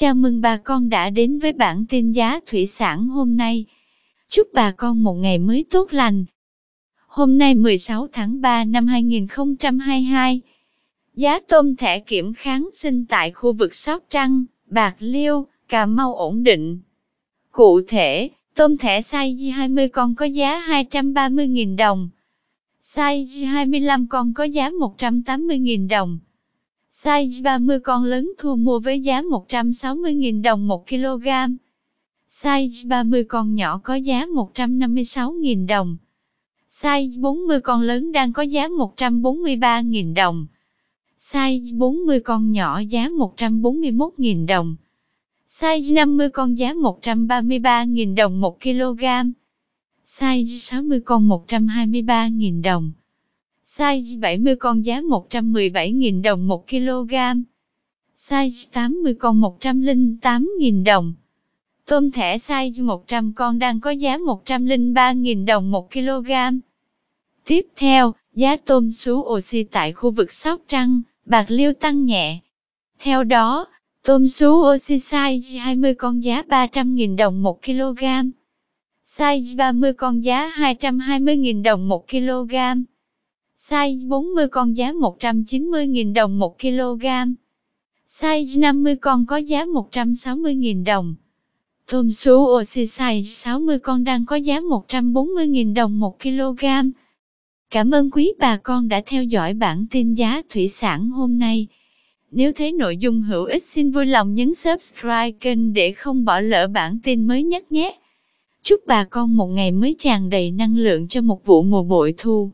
[0.00, 3.64] Chào mừng bà con đã đến với bản tin giá thủy sản hôm nay.
[4.28, 6.24] Chúc bà con một ngày mới tốt lành.
[7.06, 10.40] Hôm nay 16 tháng 3 năm 2022,
[11.14, 16.14] giá tôm thẻ kiểm kháng sinh tại khu vực Sóc Trăng, Bạc Liêu, Cà Mau
[16.14, 16.78] ổn định.
[17.50, 22.08] Cụ thể, tôm thẻ size 20 con có giá 230.000 đồng,
[22.82, 26.18] size 25 con có giá 180.000 đồng.
[27.02, 31.26] Size 30 con lớn thu mua với giá 160.000 đồng 1 kg.
[32.28, 35.96] Size 30 con nhỏ có giá 156.000 đồng.
[36.68, 40.46] Size 40 con lớn đang có giá 143.000 đồng.
[41.18, 44.76] Size 40 con nhỏ giá 141.000 đồng.
[45.46, 49.04] Size 50 con giá 133.000 đồng 1 kg.
[50.04, 52.92] Size 60 con 123.000 đồng.
[53.70, 57.14] Size 70 con giá 117.000 đồng 1 kg.
[58.16, 61.14] Size 80 con 108.000 đồng.
[61.86, 66.30] Tôm thẻ size 100 con đang có giá 103.000 đồng 1 kg.
[67.44, 72.38] Tiếp theo, giá tôm sú oxy tại khu vực Sóc Trăng, Bạc Liêu tăng nhẹ.
[72.98, 73.66] Theo đó,
[74.02, 78.04] tôm sú oxy size 20 con giá 300.000 đồng 1 kg.
[79.04, 82.54] Size 30 con giá 220.000 đồng 1 kg.
[83.70, 87.06] Size 40 con giá 190.000 đồng 1 kg.
[88.06, 91.14] Size 50 con có giá 160.000 đồng.
[91.90, 96.64] Tôm số oxy size 60 con đang có giá 140.000 đồng 1 kg.
[97.70, 101.66] Cảm ơn quý bà con đã theo dõi bản tin giá thủy sản hôm nay.
[102.30, 106.40] Nếu thấy nội dung hữu ích xin vui lòng nhấn subscribe kênh để không bỏ
[106.40, 107.98] lỡ bản tin mới nhất nhé.
[108.62, 112.14] Chúc bà con một ngày mới tràn đầy năng lượng cho một vụ mùa bội
[112.16, 112.50] thu.